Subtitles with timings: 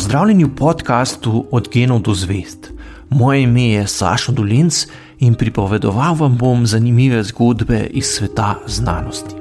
[0.00, 2.72] Pozdravljeni v podkastu Od genov do zvest.
[3.10, 4.86] Moje ime je Sašo Dolinc
[5.18, 9.34] in pripovedoval vam bom zanimive zgodbe iz sveta znanosti.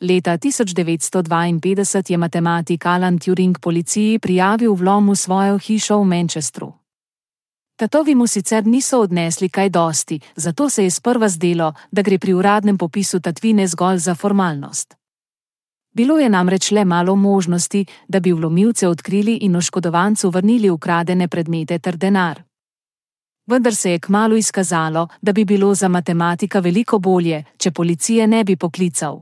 [0.00, 6.85] Leta 1952 je matematik Alan Turing policiji prijavil vlom v svojo hišo v Manchestru.
[7.76, 12.32] Tatovi mu sicer niso odnesli kaj dosti, zato se je sprva zdelo, da gre pri
[12.34, 14.94] uradnem popisu tatvine zgolj za formalnost.
[15.92, 21.78] Bilo je namreč le malo možnosti, da bi vlomilce odkrili in oškodovancu vrnili ukradene predmete
[21.78, 22.42] ter denar.
[23.46, 28.44] Vendar se je kmalo izkazalo, da bi bilo za matematika veliko bolje, če policije ne
[28.44, 29.20] bi poklical.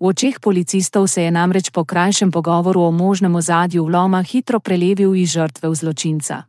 [0.00, 5.14] V očeh policistov se je namreč po krajšem pogovoru o možnem ozadju vloma hitro prelevil
[5.14, 6.42] iz žrtve v zločinca.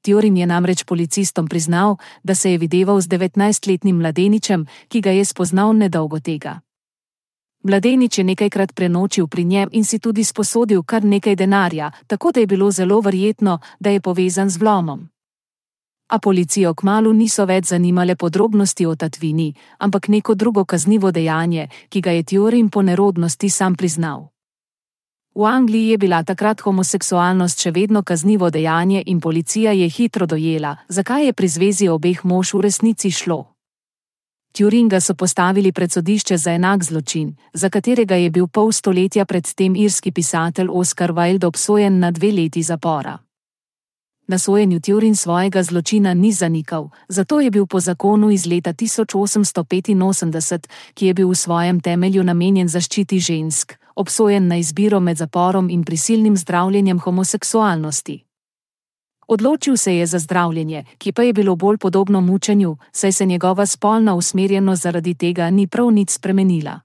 [0.00, 5.24] Turing je namreč policistom priznal, da se je videval z 19-letnim mladeničem, ki ga je
[5.24, 6.60] spoznal nedolgo tega.
[7.62, 12.40] Mladenič je nekajkrat prenočil pri njem in si tudi sposodil kar nekaj denarja, tako da
[12.40, 15.08] je bilo zelo verjetno, da je povezan z vlomom.
[16.08, 22.00] A policijo kmalo niso več zanimale podrobnosti o tatvini, ampak neko drugo kaznivo dejanje, ki
[22.00, 24.30] ga je Turing po nerodnosti sam priznal.
[25.40, 30.74] V Angliji je bila takrat homoseksualnost še vedno kaznivo dejanje in policija je hitro dojela,
[30.88, 33.38] zakaj je pri zvezi obeh mož v resnici šlo.
[34.52, 39.76] Turinga so postavili pred sodišče za enak zločin, za katerega je bil pol stoletja predtem
[39.76, 43.16] irski pisatelj Oscar Wilde obsojen na dve leti zapora.
[44.28, 50.68] Na sojenju Turing svojega zločina ni zanikal, zato je bil po zakonu iz leta 1885,
[50.94, 55.84] ki je bil v svojem temelju namenjen zaščiti žensk, obsojen na izbiro med zaporom in
[55.84, 58.24] prisilnim zdravljenjem homoseksualnosti.
[59.28, 63.66] Odločil se je za zdravljenje, ki pa je bilo bolj podobno mučenju, saj se njegova
[63.66, 66.80] spolna usmerjenost zaradi tega ni prav nič spremenila.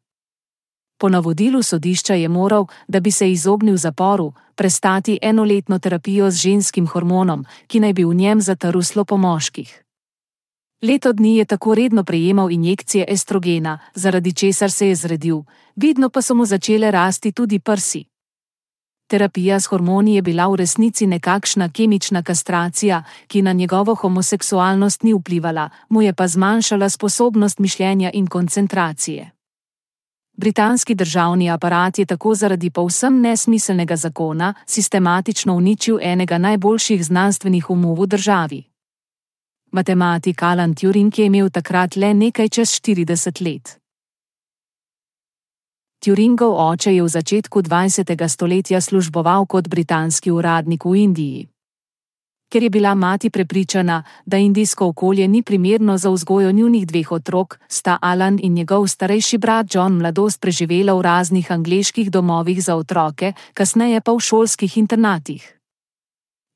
[0.98, 6.88] Po navodilu sodišča je moral, da bi se izognil zaporu, prestati enoletno terapijo z ženskim
[6.88, 9.85] hormonom, ki naj bi v njem zatruslo po moških.
[10.82, 15.44] Leto dni je tako redno prejemal injekcije estrogena, zaradi česar se je zredil,
[15.76, 18.06] vidno pa so mu začele rasti tudi prsi.
[19.08, 25.14] Terapija s hormoni je bila v resnici nekakšna kemična kastracija, ki na njegovo homoseksualnost ni
[25.14, 29.32] vplivala, mu je pa zmanjšala sposobnost mišljenja in koncentracije.
[30.38, 38.02] Britanski državni aparat je tako zaradi povsem nesmiselnega zakona sistematično uničil enega najboljših znanstvenih umov
[38.02, 38.75] v državi.
[39.76, 43.76] Matematik Alan Turing je imel takrat le nekaj čez 40 let.
[46.00, 48.16] Turingov oče je v začetku 20.
[48.28, 51.42] stoletja služboval kot britanski uradnik v Indiji.
[52.48, 57.60] Ker je bila mati prepričana, da indijsko okolje ni primerno za vzgojo njunih dveh otrok,
[57.68, 63.34] sta Alan in njegov starejši brat John mladost preživela v raznih angliških domovih za otroke,
[63.54, 65.56] kasneje pa v šolskih internatih.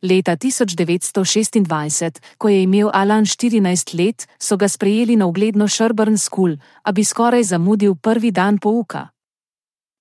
[0.02, 6.56] Leta 1926, ko je imel Alan 14 let, so ga sprejeli na ugledno Sherburn School,
[6.84, 9.10] a bi skoraj zamudil prvi dan pouka.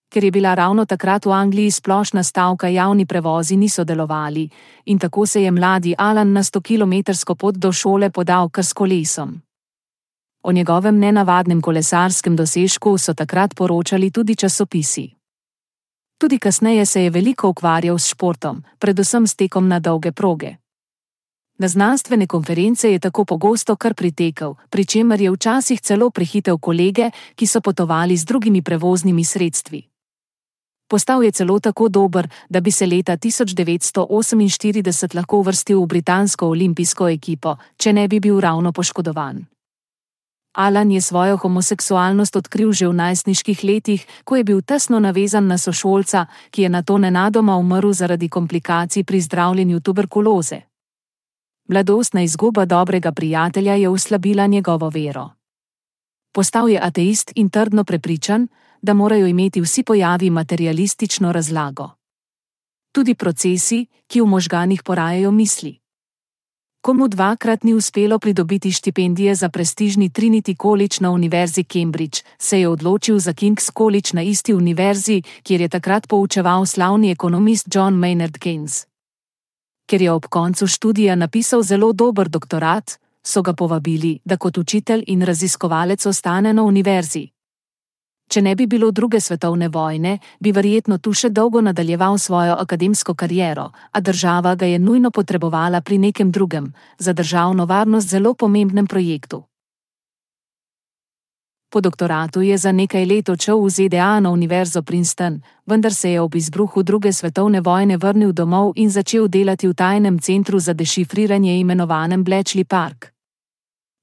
[0.08, 4.48] Ker je bila ravno takrat v Angliji splošna stavka, javni prevozi niso delovali,
[4.86, 9.42] in tako se je mladi Alan na 100-kilometrsko pot do šole podal kar s kolesom.
[10.42, 15.17] O njegovem nenavadnem kolesarskem dosežku so takrat poročali tudi časopisi.
[16.18, 20.56] Tudi kasneje se je veliko ukvarjal s športom, predvsem s tekom na dolge proge.
[21.58, 27.10] Na znanstvene konference je tako pogosto kar pritekel, pri čemer je včasih celo prehitev kolege,
[27.34, 29.82] ki so potovali z drugimi prevoznimi sredstvi.
[30.88, 37.08] Postal je celo tako dober, da bi se leta 1948 lahko uvrstil v britansko olimpijsko
[37.08, 39.46] ekipo, če ne bi bil ravno poškodovan.
[40.52, 45.58] Alan je svojo homoseksualnost odkril že v najstniških letih, ko je bil tesno navezan na
[45.58, 50.60] sošolca, ki je na to nenadoma umrl zaradi komplikacij pri zdravljenju tuberkuloze.
[51.68, 55.30] Mladostna izguba dobrega prijatelja je oslabila njegovo vero.
[56.32, 58.48] Postal je ateist in trdno prepričan,
[58.82, 61.90] da morajo imeti vsi pojavi materialistično razlago.
[62.92, 65.78] Tudi procesi, ki v možganih porajajo misli.
[66.80, 72.68] Komu dvakrat ni uspelo pridobiti štipendije za prestižni Trinity College na Univerzi Cambridge, se je
[72.68, 78.38] odločil za King's College na isti univerzi, kjer je takrat poučeval slavni ekonomist John Maynard
[78.38, 78.86] Keynes.
[79.86, 85.04] Ker je ob koncu študija napisal zelo dober doktorat, so ga povabili, da kot učitelj
[85.06, 87.28] in raziskovalec ostane na univerzi.
[88.28, 93.14] Če ne bi bilo druge svetovne vojne, bi verjetno tu še dolgo nadaljeval svojo akademsko
[93.14, 98.86] kariero, a država ga je nujno potrebovala pri nekem drugem, za državno varnost zelo pomembnem
[98.86, 99.44] projektu.
[101.70, 106.20] Po doktoratu je za nekaj let odšel v ZDA na Univerzo Princeton, vendar se je
[106.20, 111.60] ob izbruhu druge svetovne vojne vrnil domov in začel delati v tajnem centru za dešifriranje
[111.60, 113.17] imenovanem Bletchley Park.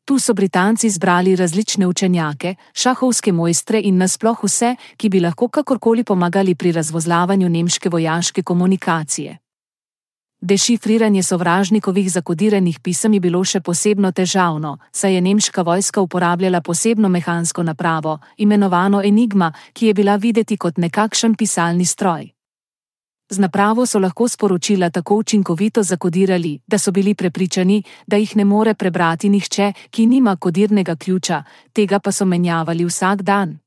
[0.05, 6.03] Tu so Britanci zbrali različne učenjake, šahovske mojstre in nasploh vse, ki bi lahko kakorkoli
[6.03, 9.37] pomagali pri razvozlavanju nemške vojaške komunikacije.
[10.41, 17.09] Dešifriranje sovražnikovih zakodiranih pisem je bilo še posebno težavno, saj je nemška vojska uporabljala posebno
[17.09, 22.34] mehansko napravo, imenovano Enigma, ki je bila videti kot nekakšen pisalni stroj.
[23.29, 28.45] Z napravo so lahko sporočila tako učinkovito zakodirali, da so bili prepričani, da jih ne
[28.45, 31.43] more prebrati nihče, ki nima kodirnega ključa,
[31.73, 33.57] tega pa so menjavali vsak dan.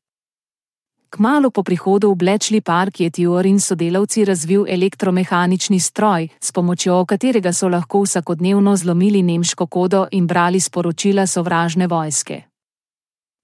[1.11, 7.05] Kmalo po prihodu v Bletchley Park je Tior in sodelavci razvil elektromehanični stroj, s pomočjo
[7.05, 12.43] katerega so lahko vsakodnevno zlomili nemško kodo in brali sporočila sovražne vojske.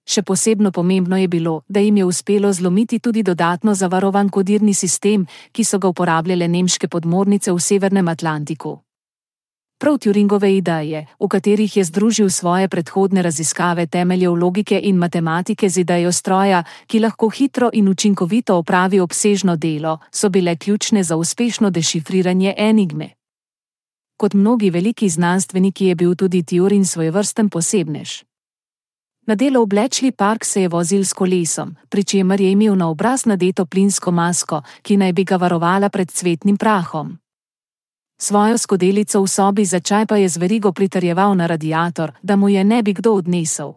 [0.05, 5.27] Še posebno pomembno je bilo, da jim je uspelo zlomiti tudi dodatno zavarovan kodirni sistem,
[5.53, 8.79] ki so ga uporabljale nemške podmornice v Severnem Atlantiku.
[9.79, 15.81] Prav Turingove ideje, v katerih je združil svoje predhodne raziskave temeljev logike in matematike z
[15.81, 21.71] idejo stroja, ki lahko hitro in učinkovito opravi obsežno delo, so bile ključne za uspešno
[21.71, 23.11] dešifriranje enigme.
[24.17, 28.23] Kot mnogi veliki znanstveniki je bil tudi Turing svojevrsten posebnež.
[29.26, 33.25] Na delo Bletchley Park se je vozil s kolesom, pri čemer je imel na obraz
[33.25, 37.17] nadeto plinsko masko, ki naj bi ga varovala pred cvetnim prahom.
[38.21, 42.49] Svojo skodelico v sobi za čaj pa je z verigo pritrjeval na radiator, da mu
[42.49, 43.73] je ne bi kdo odnesel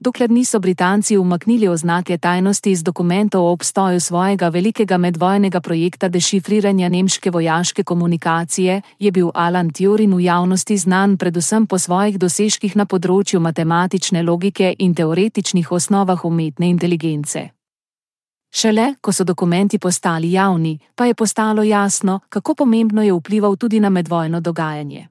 [0.00, 6.88] dokler niso Britanci umaknili oznake tajnosti iz dokumentov o obstoju svojega velikega medvojnega projekta dešifriranja
[6.88, 12.86] nemške vojaške komunikacije, je bil Alan Turing v javnosti znan predvsem po svojih dosežkih na
[12.86, 17.50] področju matematične logike in teoretičnih osnovah umetne inteligence.
[18.50, 23.80] Šele, ko so dokumenti postali javni, pa je postalo jasno, kako pomembno je vplival tudi
[23.80, 25.08] na medvojno dogajanje.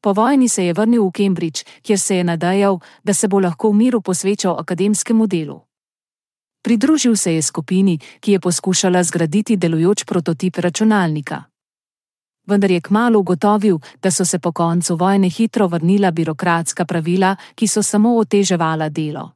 [0.00, 3.70] Po vojni se je vrnil v Cambridge, kjer se je nadajal, da se bo lahko
[3.70, 5.60] v miru posvečal akademskemu delu.
[6.62, 11.44] Pridružil se je skupini, ki je poskušala zgraditi delujoč prototip računalnika.
[12.46, 17.66] Vendar je kmalo ugotovil, da so se po koncu vojne hitro vrnila birokratska pravila, ki
[17.66, 19.30] so samo oteževala delo.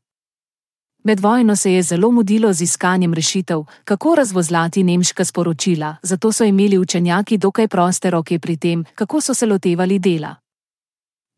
[1.05, 6.45] Med vojno se je zelo mudilo z iskanjem rešitev, kako razvozlati nemška sporočila, zato so
[6.45, 10.44] imeli učenjaki dokaj proste roke pri tem, kako so se lotevali dela.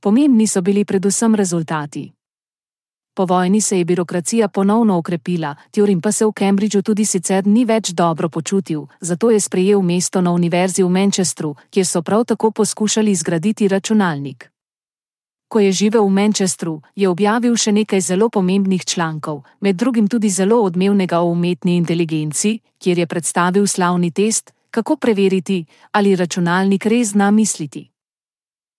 [0.01, 2.13] Pomembni so bili predvsem rezultati.
[3.17, 7.65] Po vojni se je birokracija ponovno okrepila, Turing pa se v Cambridgeu tudi sicer ni
[7.65, 12.51] več dobro počutil, zato je sprejel mesto na univerzi v Manchestru, kjer so prav tako
[12.51, 14.51] poskušali zgraditi računalnik.
[15.49, 20.29] Ko je živel v Manchestru, je objavil še nekaj zelo pomembnih člankov, med drugim tudi
[20.29, 27.15] zelo odmevnega o umetni inteligenci, kjer je predstavil slavni test, kako preveriti, ali računalnik res
[27.17, 27.96] zna misliti.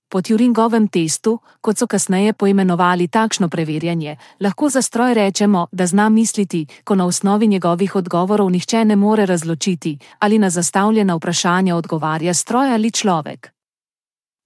[0.09, 6.09] Po Turingovem testu, kot so kasneje poimenovali takšno preverjanje, lahko za stroj rečemo, da zna
[6.09, 12.33] misliti, ko na osnovi njegovih odgovorov nihče ne more razločiti, ali na zastavljena vprašanja odgovarja
[12.33, 13.51] stroj ali človek.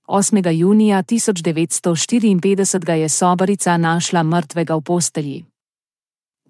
[0.07, 0.49] 8.
[0.51, 5.45] junija 1954 je sobarica našla mrtvega v postelji.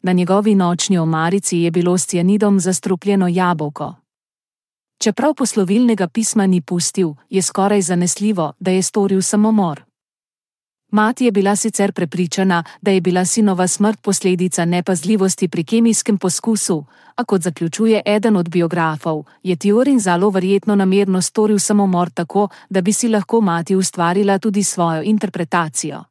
[0.02, 3.96] Na njegovi nočni omarici je bilo s cianidom zastrupljeno jabolko.
[5.02, 9.82] Čeprav poslovilnega pisma ni pustil, je skoraj zanesljivo, da je storil samomor.
[10.92, 16.86] Mati je bila sicer prepričana, da je bila sinova smrt posledica nepazljivosti pri kemijskem poskusu,
[17.16, 22.82] a kot zaključuje eden od biografov, je Tiorin zelo verjetno namerno storil samomor tako, da
[22.82, 26.11] bi si lahko mati ustvarila tudi svojo interpretacijo.